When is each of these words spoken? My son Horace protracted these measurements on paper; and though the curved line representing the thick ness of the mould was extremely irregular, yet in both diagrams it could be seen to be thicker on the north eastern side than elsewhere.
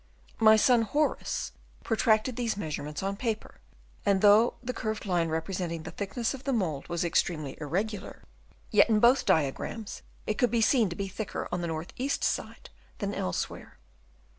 My 0.39 0.55
son 0.55 0.81
Horace 0.81 1.51
protracted 1.83 2.35
these 2.35 2.57
measurements 2.57 3.03
on 3.03 3.15
paper; 3.15 3.59
and 4.03 4.21
though 4.21 4.55
the 4.63 4.73
curved 4.73 5.05
line 5.05 5.29
representing 5.29 5.83
the 5.83 5.91
thick 5.91 6.17
ness 6.17 6.33
of 6.33 6.43
the 6.43 6.51
mould 6.53 6.87
was 6.87 7.05
extremely 7.05 7.55
irregular, 7.61 8.23
yet 8.71 8.89
in 8.89 8.99
both 8.99 9.27
diagrams 9.27 10.01
it 10.25 10.39
could 10.39 10.49
be 10.49 10.59
seen 10.59 10.89
to 10.89 10.95
be 10.95 11.07
thicker 11.07 11.47
on 11.51 11.61
the 11.61 11.67
north 11.67 11.93
eastern 11.97 12.23
side 12.25 12.71
than 12.97 13.13
elsewhere. 13.13 13.77